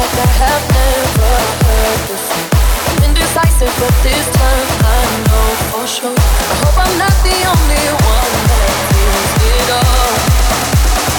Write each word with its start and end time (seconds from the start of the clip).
like 0.00 0.16
I 0.16 0.30
have 0.40 0.64
never 0.80 1.32
heard 1.60 2.00
before. 2.08 2.48
I'm 2.88 3.00
indecisive, 3.04 3.74
but 3.80 3.94
this 4.00 4.26
time 4.32 4.68
I 4.80 5.02
know 5.28 5.48
for 5.70 5.84
sure. 5.86 6.16
I 6.16 6.54
hope 6.64 6.78
I'm 6.84 6.96
not 6.96 7.16
the 7.20 7.36
only 7.52 7.84
one 8.00 8.32
that 8.48 8.72
feels 8.96 9.32
it 9.52 9.68
all. 9.76 10.14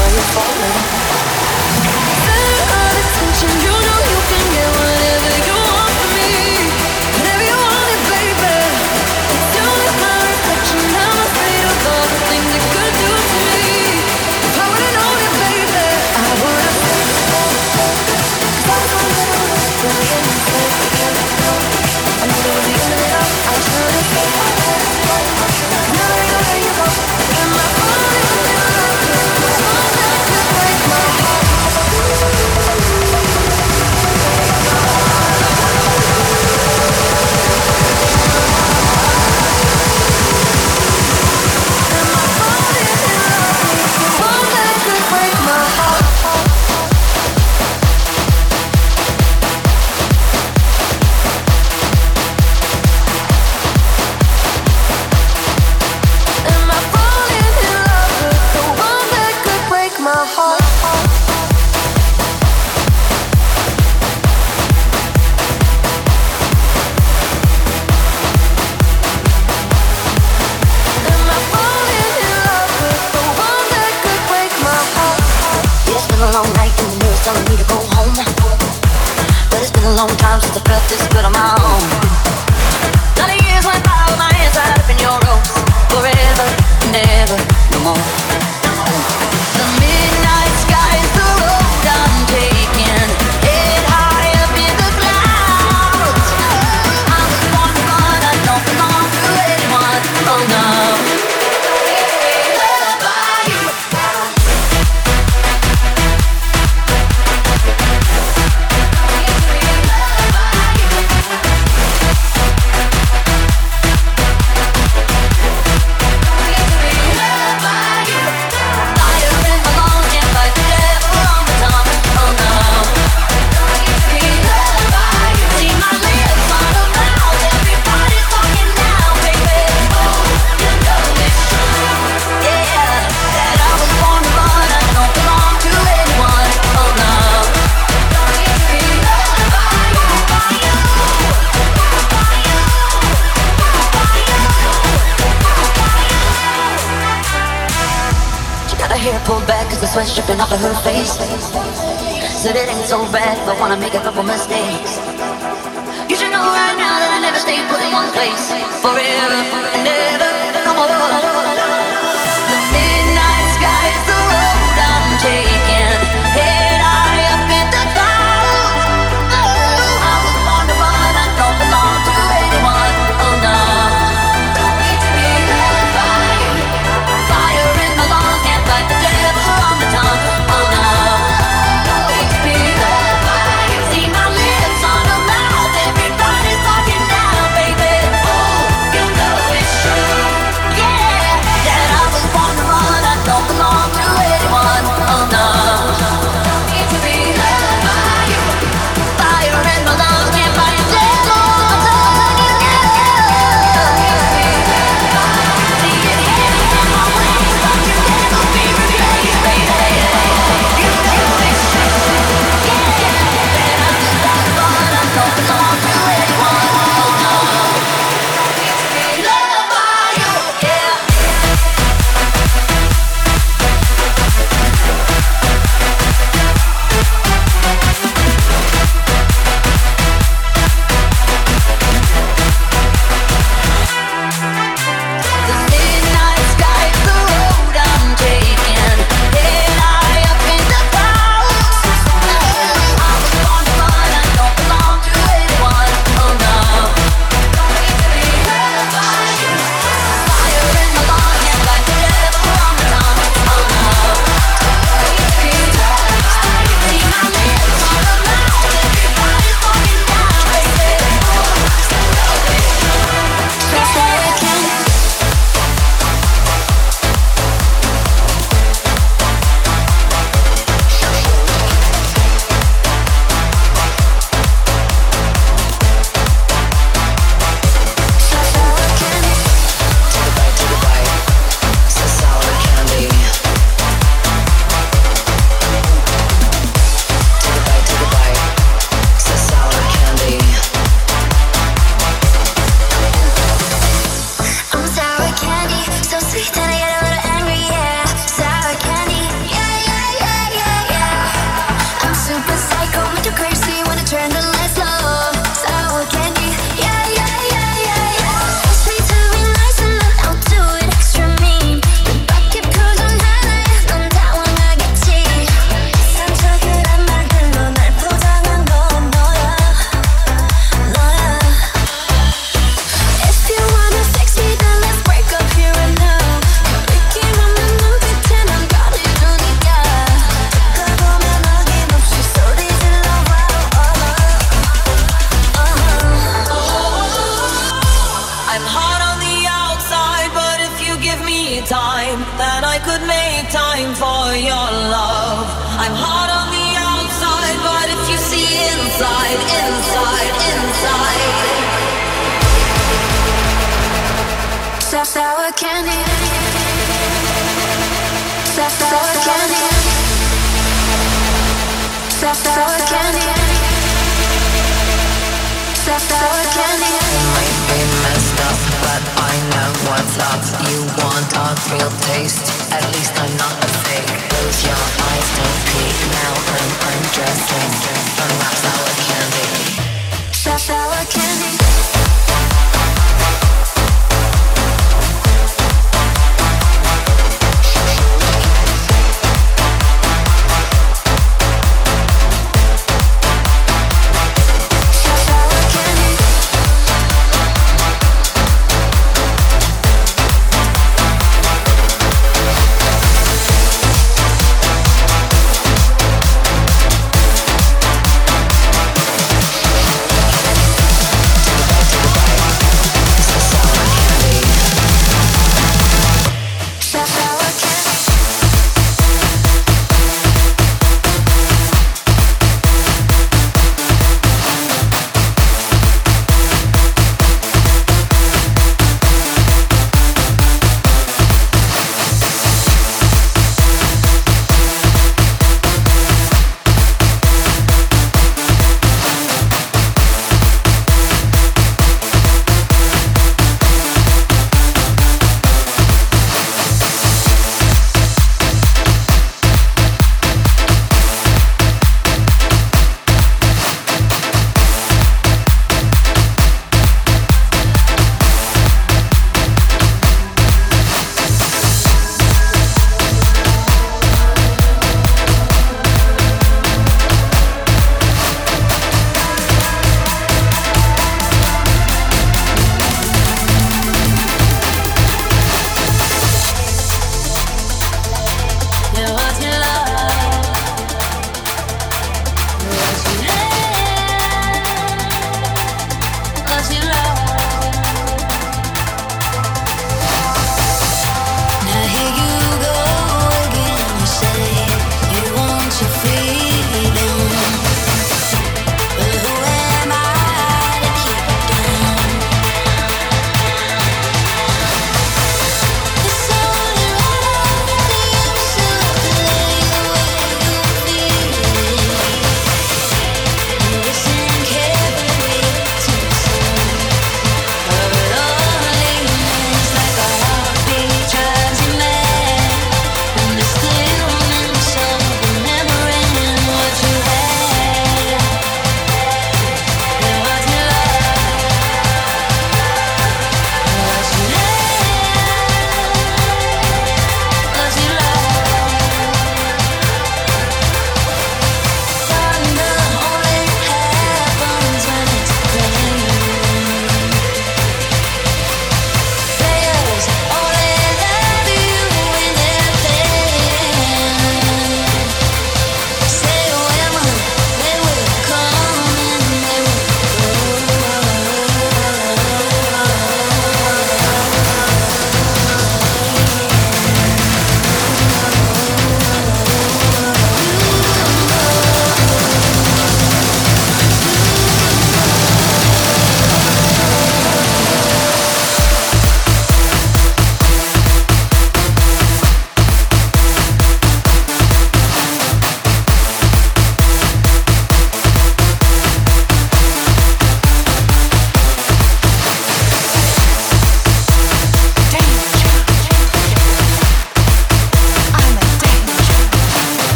Are 0.00 0.10
you 0.16 0.24
falling? 0.36 0.76
Set 2.28 2.96
attention, 3.00 3.52
you 3.64 3.75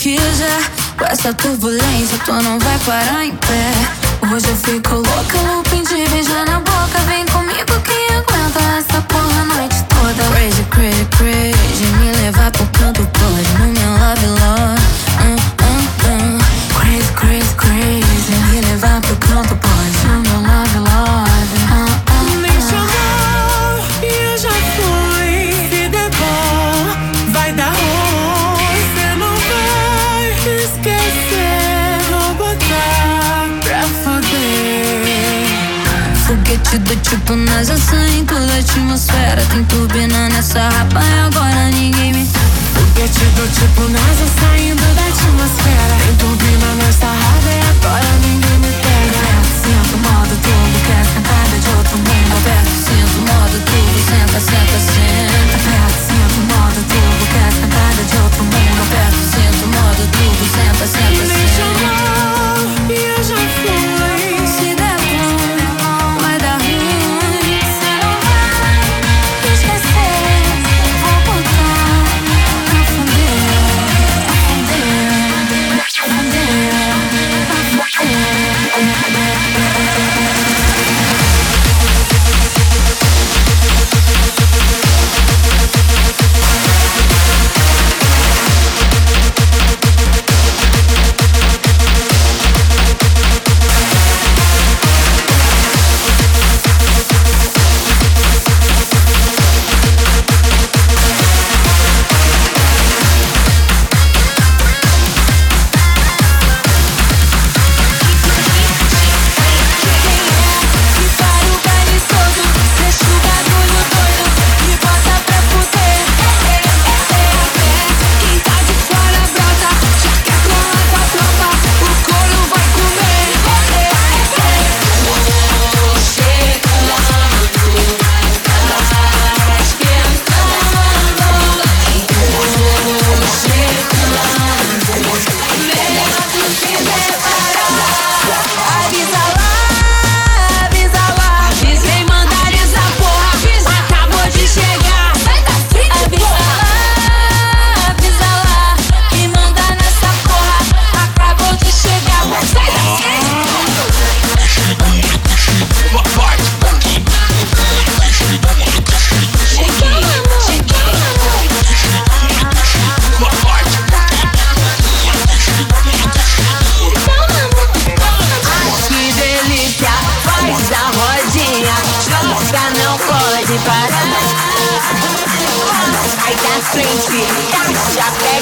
quiser. 0.00 0.60
Com 0.96 1.04
essa 1.04 1.32
turbulência, 1.34 2.18
tu 2.24 2.32
não 2.32 2.58
vai 2.58 2.78
parar 2.86 3.24
em 3.24 3.36
pé. 3.36 3.72
Hoje 4.32 4.48
eu 4.48 4.56
fico 4.56 4.94
louco. 4.94 5.09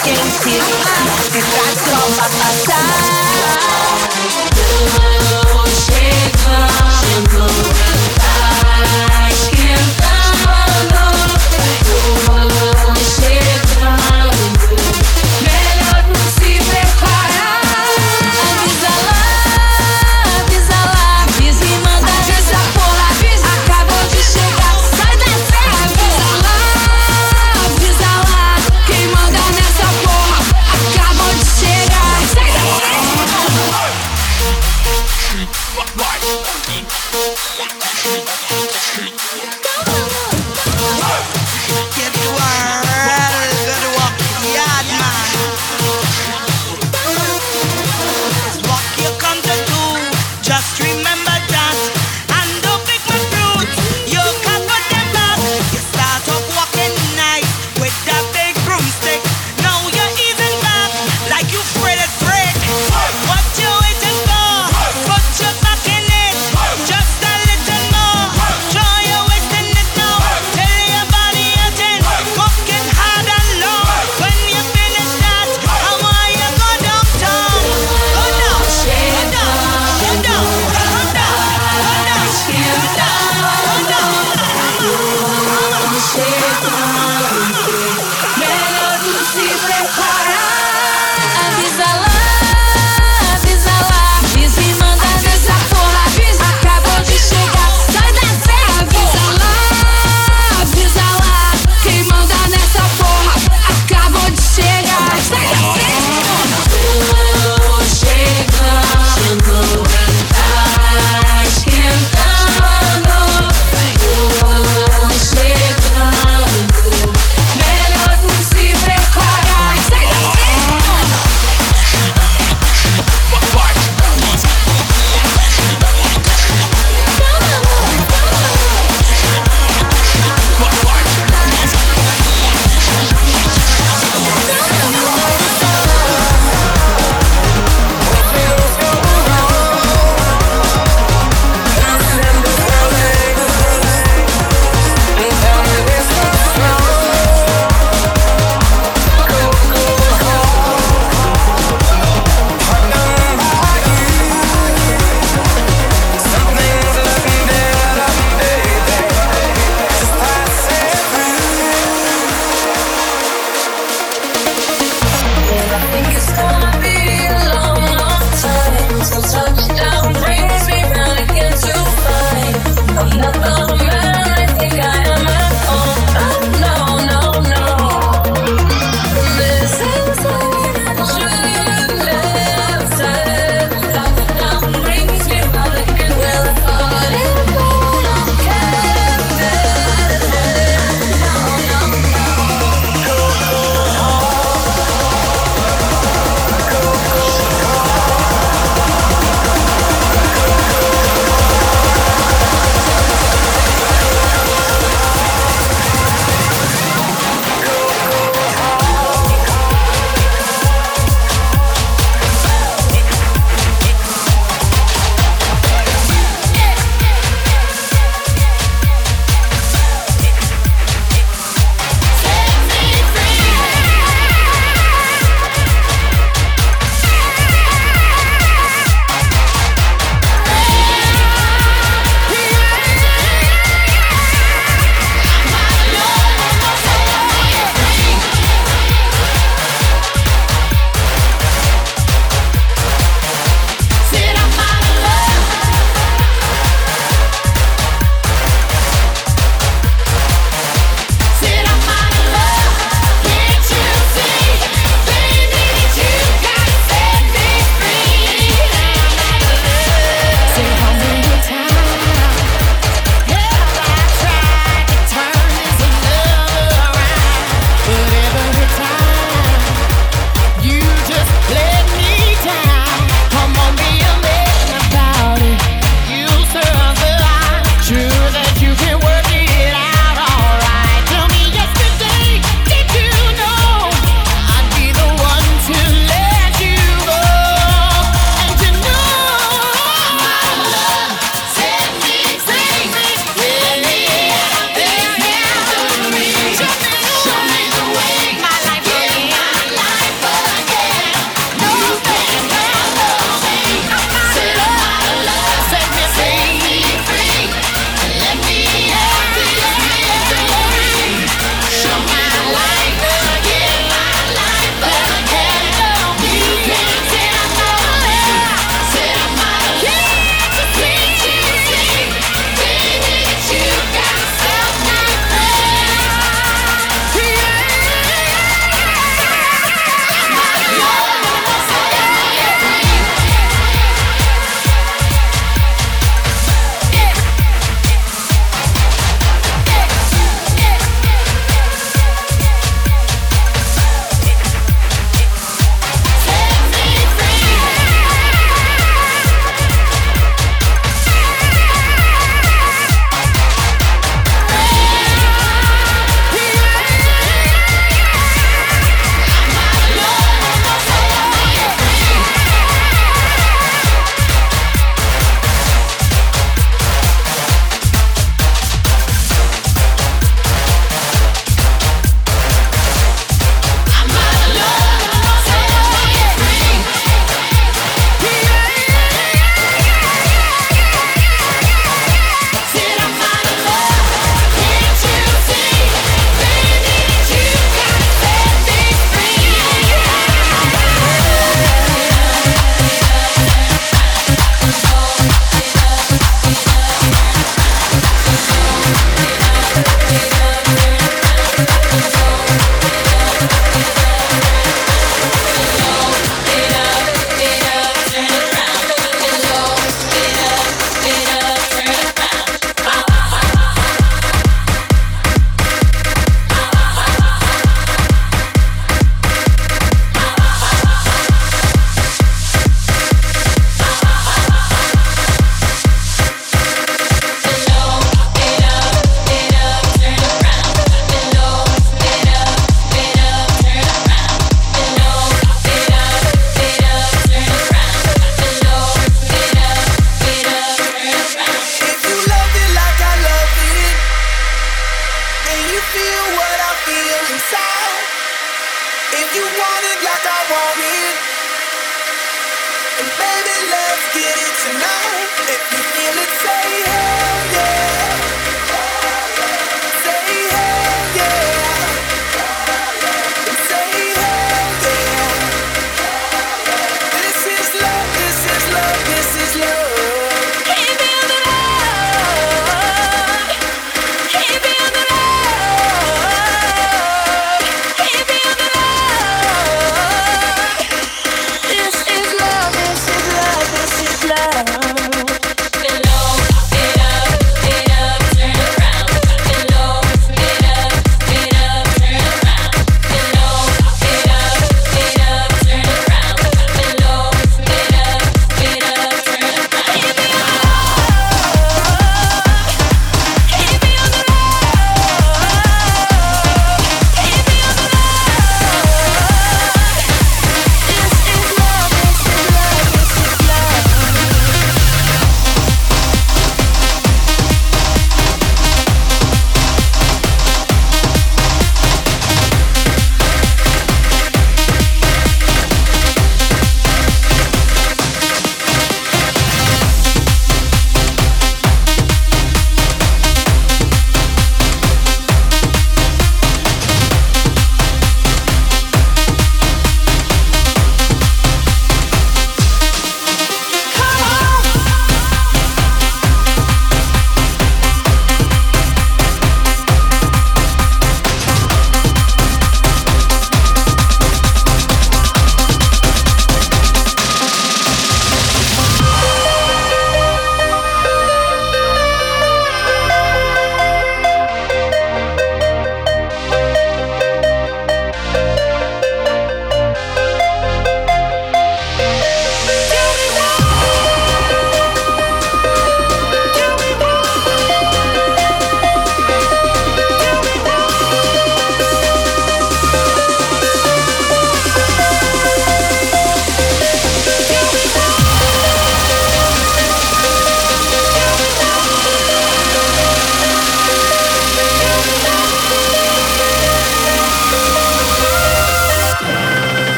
skin 0.00 0.16
deep. 0.44 0.62
You 1.34 1.42
got 1.52 1.76
to 1.76 1.92
my 2.38 2.52
side. 2.64 3.29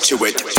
There's 0.00 0.12
nothing 0.12 0.32
to 0.32 0.48
it. 0.48 0.53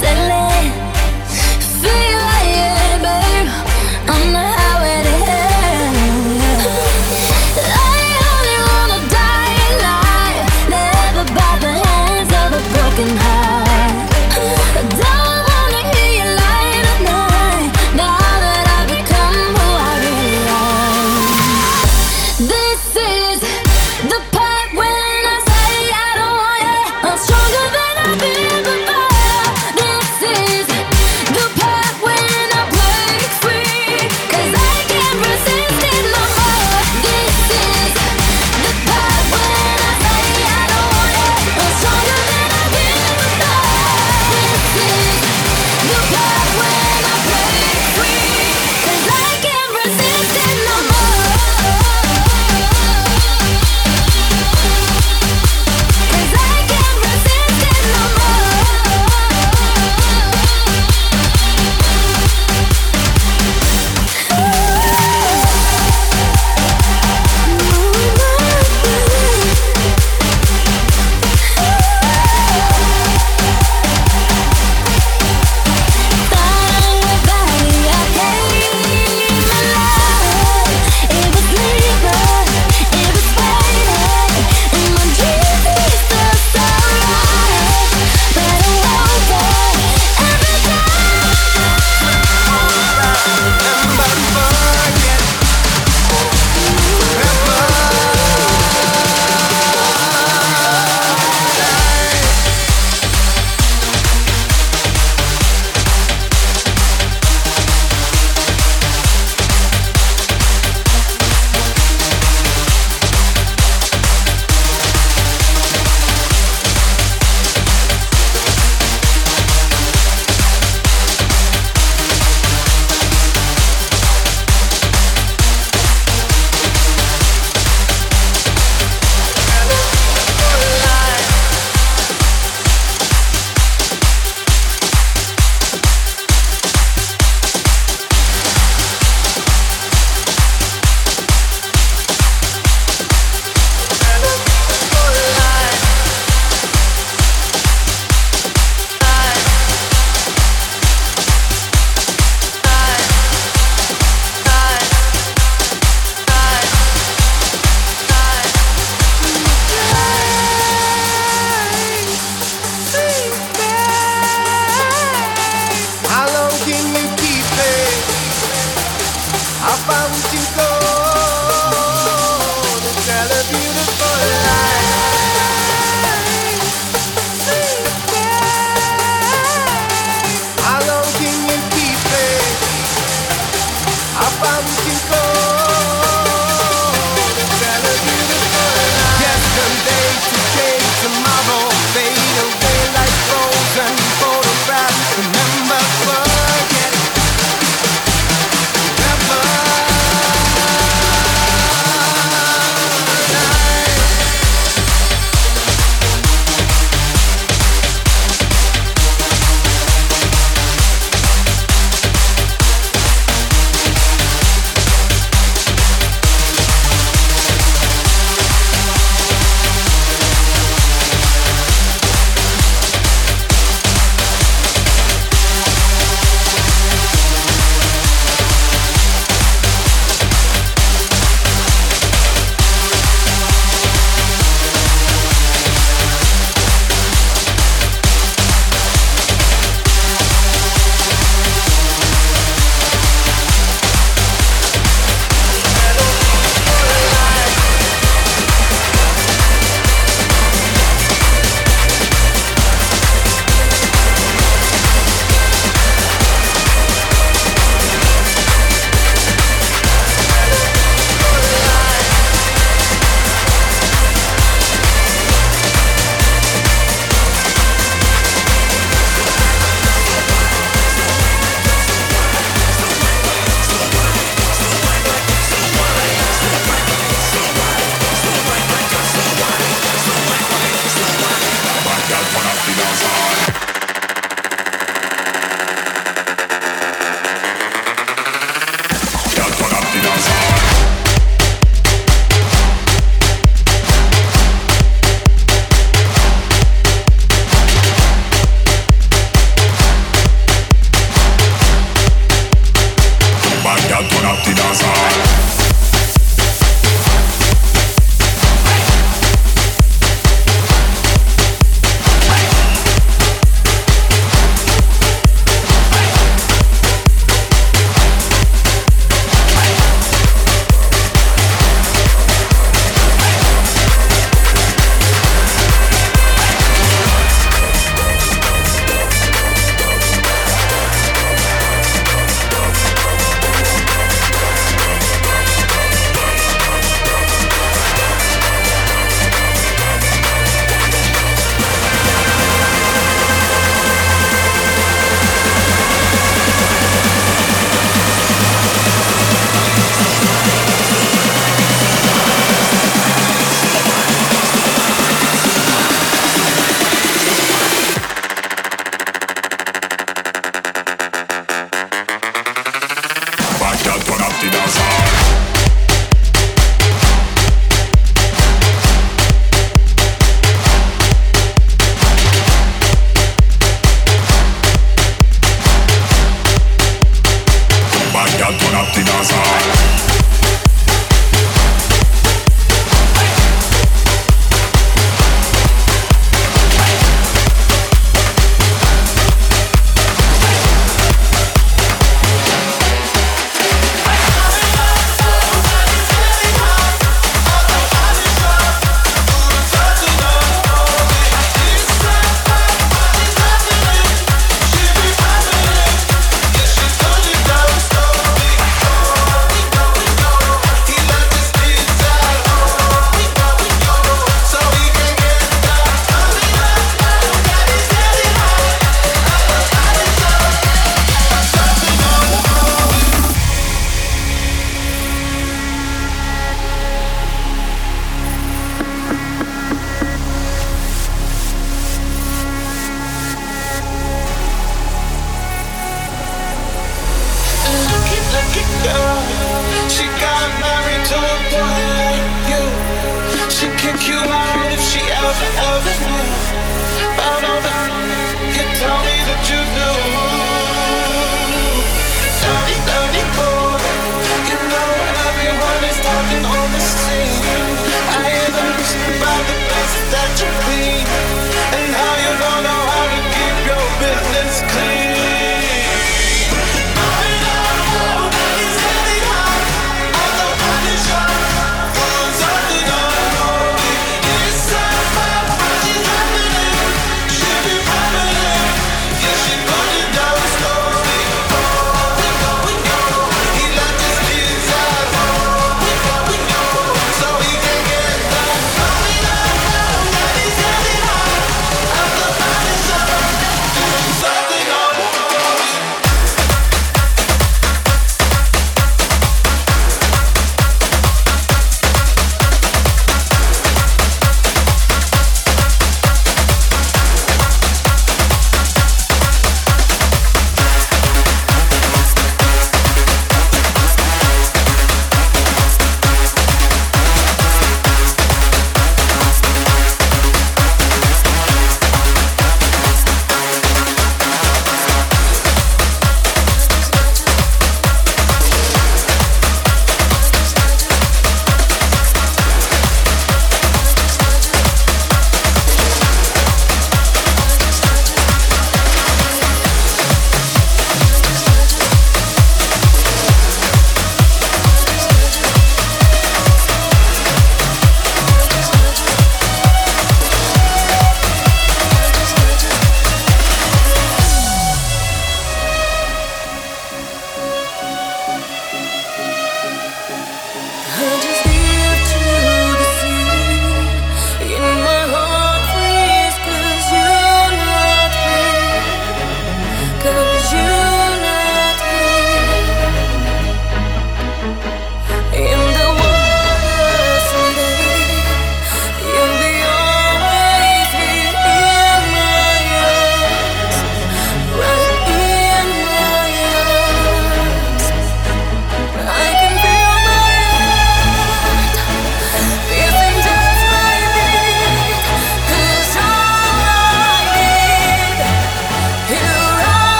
Ten 0.00 0.29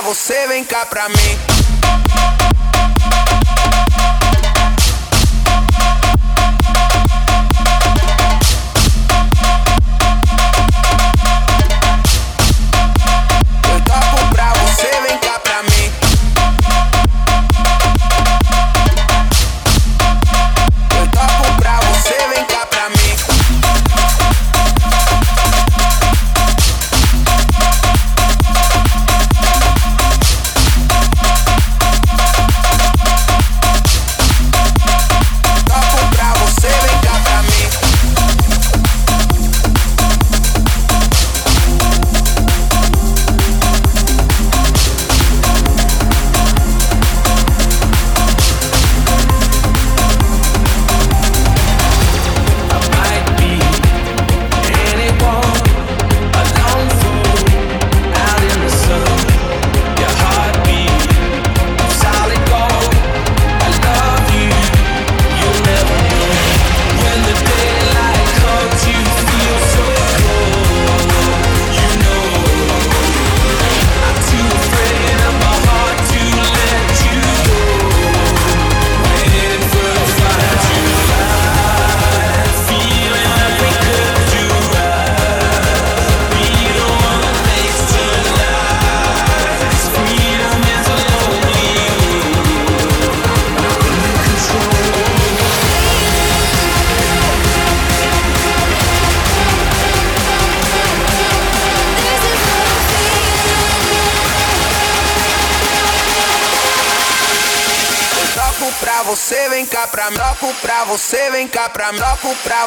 você, 0.00 0.46
vem 0.46 0.64
cá 0.64 0.84
pra 0.84 1.08
mim. 1.08 1.55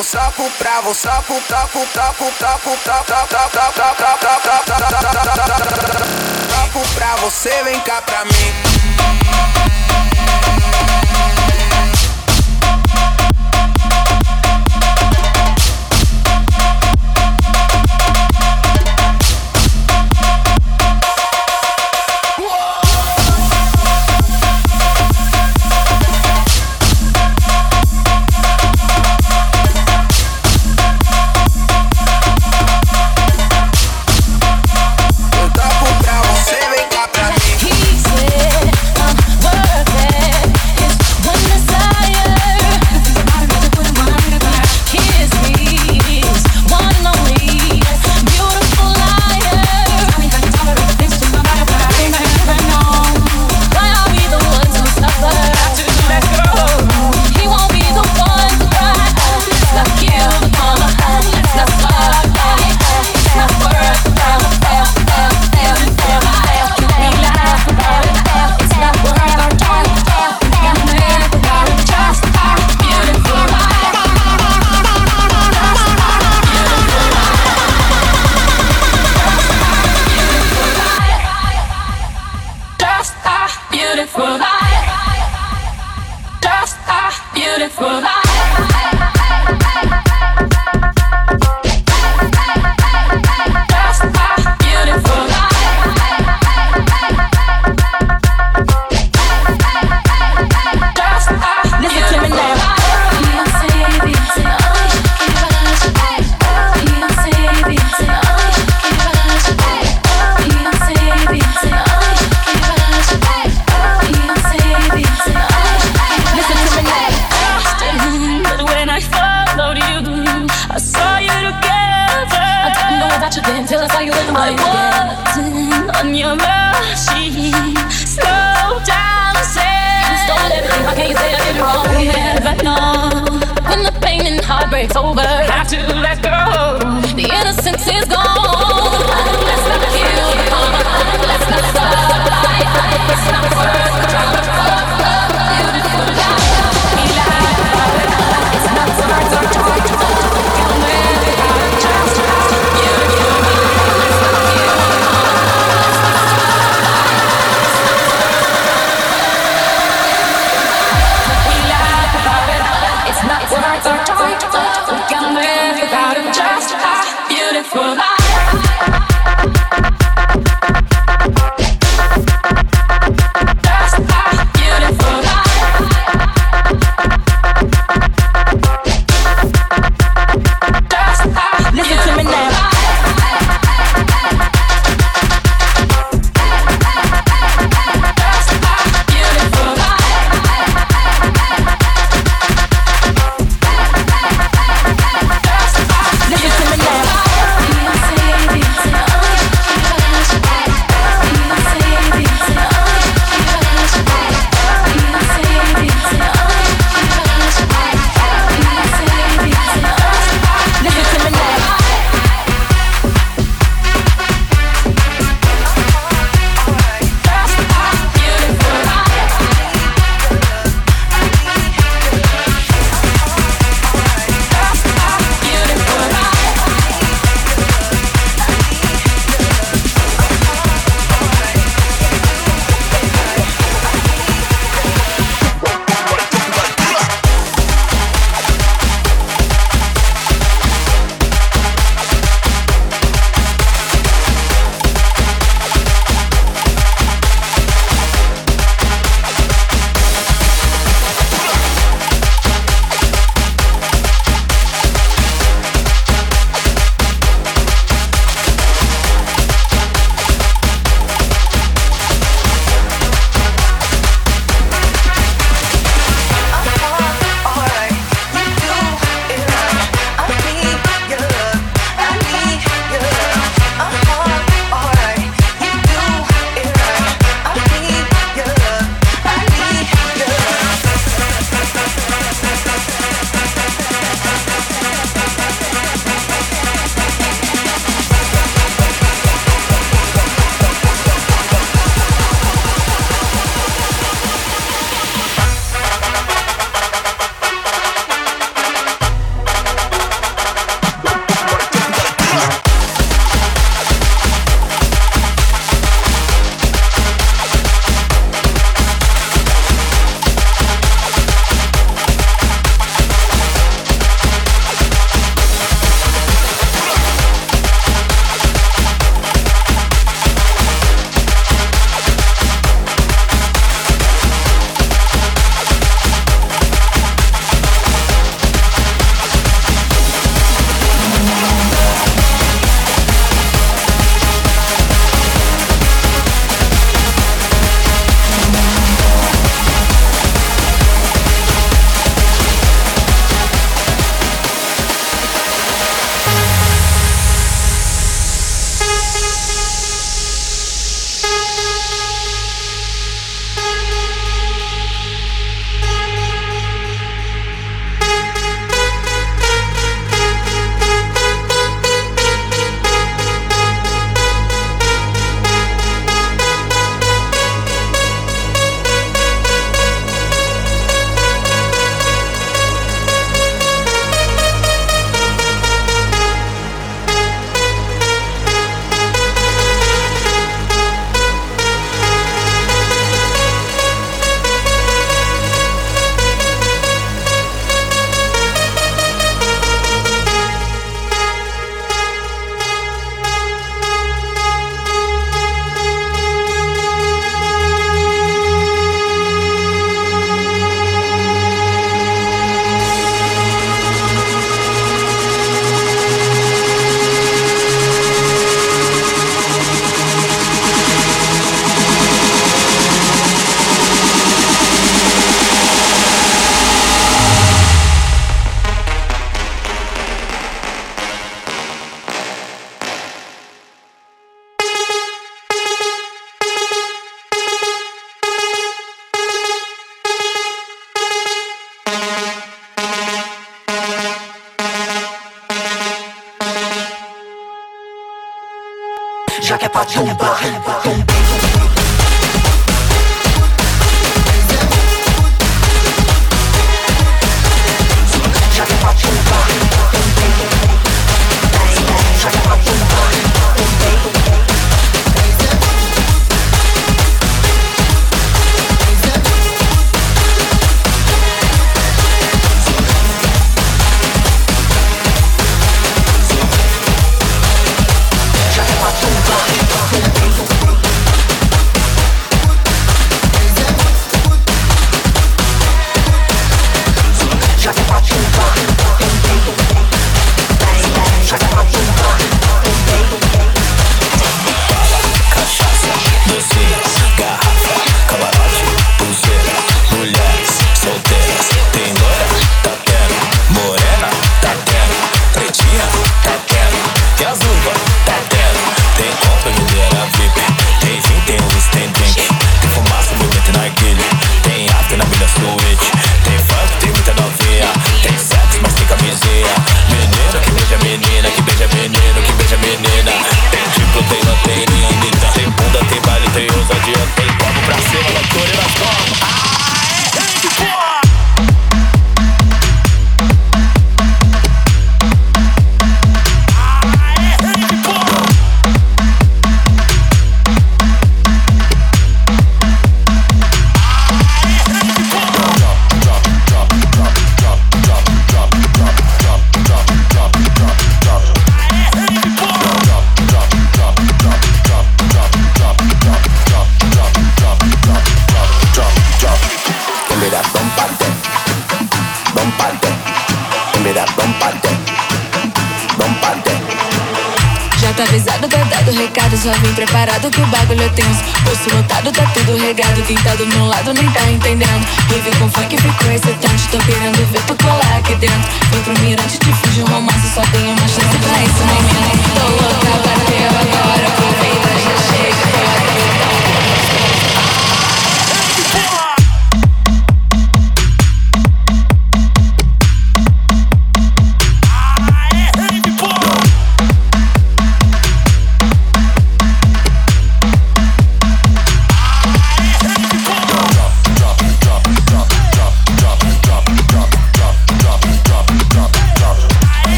vou 0.00 0.04
só 0.04 0.30
pro 0.30 0.50
pra, 0.52 0.94
só 0.94 1.22
pro 1.22 1.38
topo, 1.42 1.86
topo, 1.92 2.32
topo. 2.38 2.69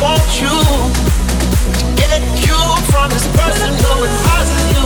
want 0.00 0.40
you 0.40 0.48
to 0.48 2.08
get 2.08 2.22
you 2.40 2.60
from 2.90 3.10
this 3.10 3.26
person 3.36 3.68
who 3.68 4.04
advises 4.08 4.64
you. 4.72 4.84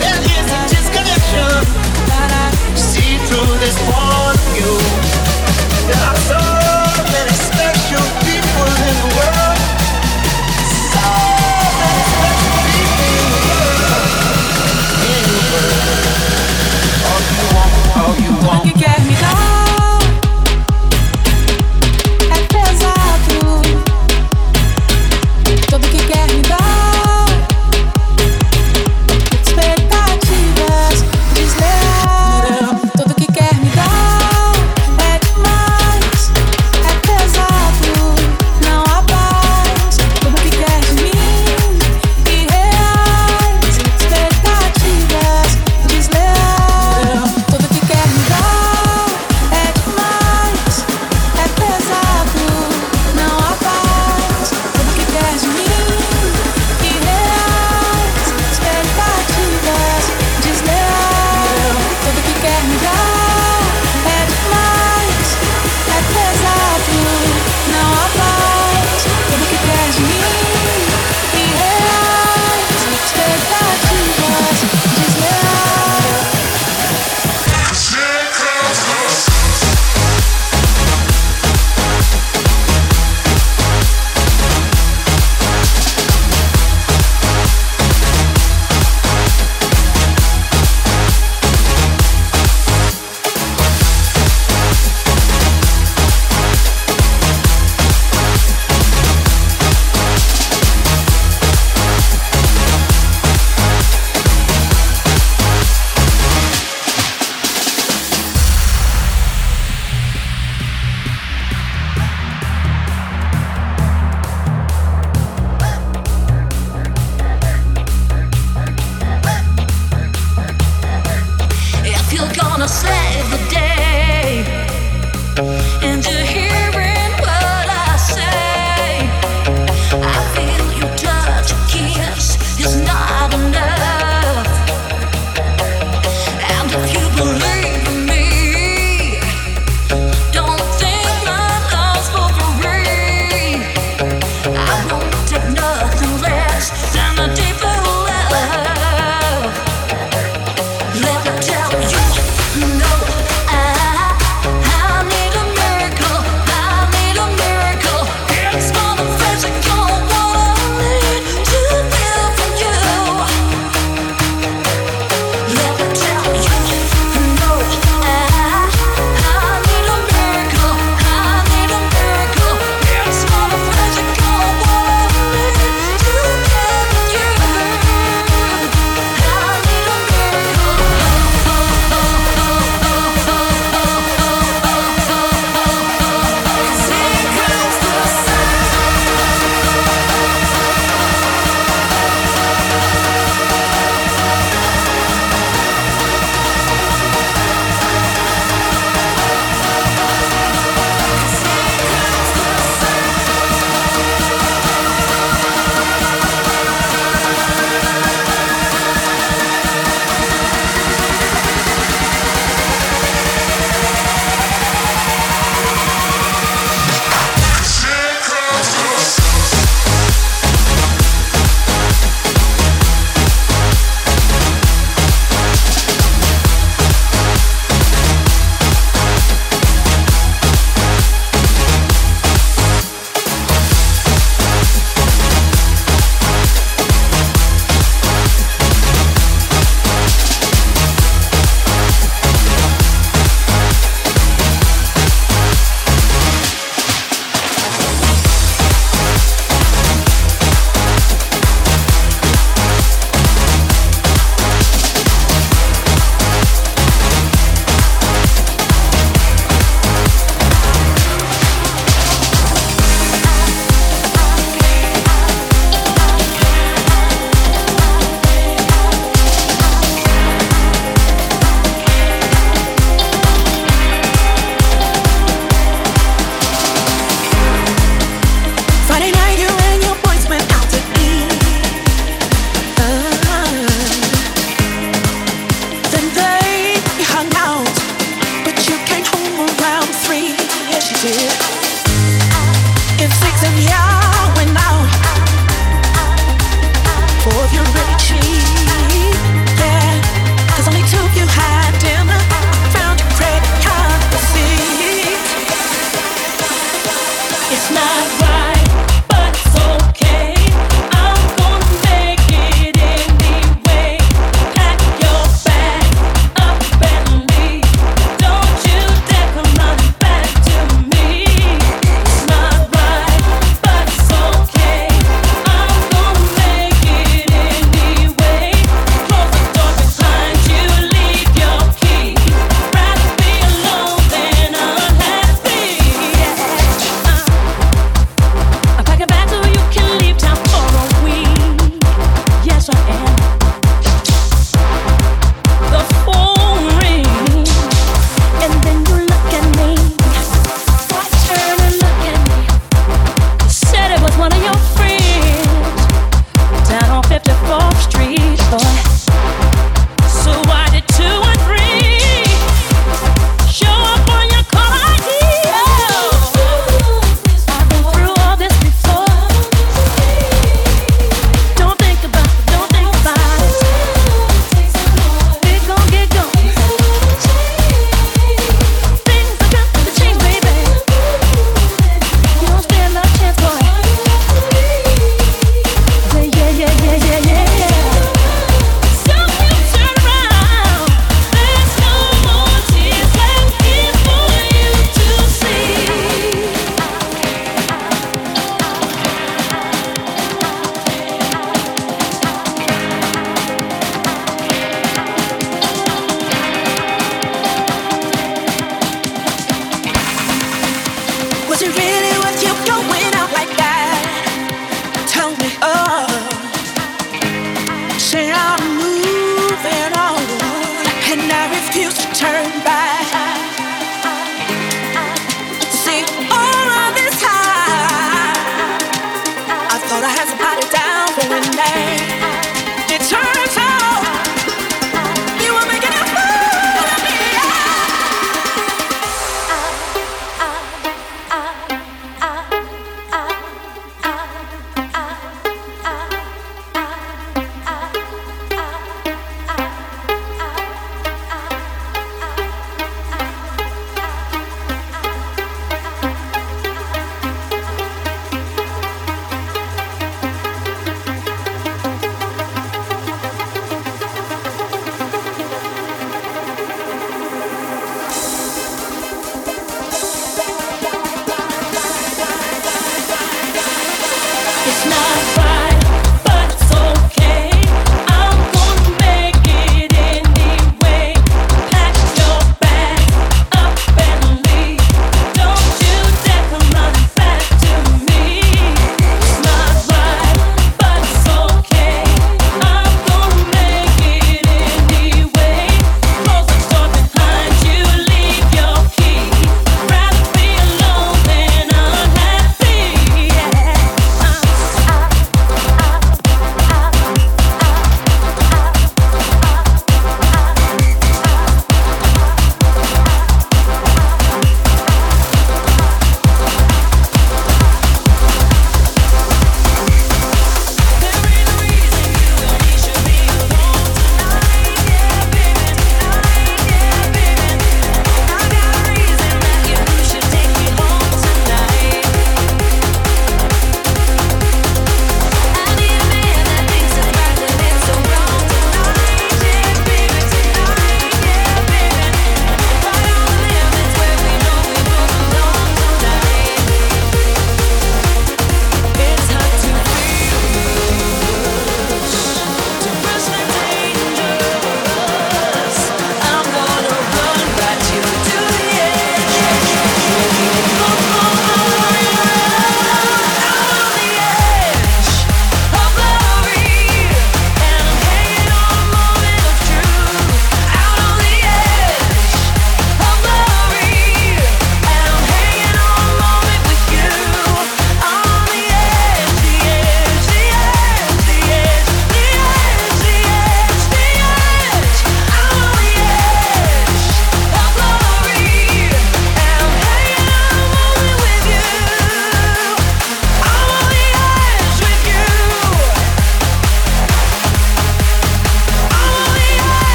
There 0.00 0.20
is 0.34 0.46
a 0.50 0.62
disconnection. 0.72 1.52
See 2.74 3.18
through 3.26 3.58
this 3.60 3.76
one 3.86 4.34
of 4.34 4.56
you. 4.56 4.97